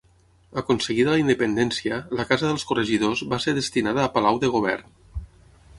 Aconseguida 0.61 1.11
la 1.15 1.19
Independència, 1.23 1.99
la 2.21 2.25
Casa 2.31 2.49
dels 2.49 2.67
Corregidors 2.71 3.23
va 3.35 3.41
ser 3.45 3.55
destinada 3.61 4.07
a 4.07 4.13
Palau 4.19 4.45
de 4.45 4.53
Govern. 4.57 4.97